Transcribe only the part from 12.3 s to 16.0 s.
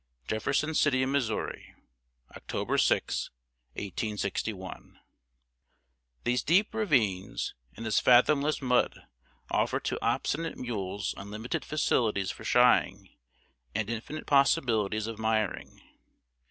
for shying, and infinite possibilities of miring.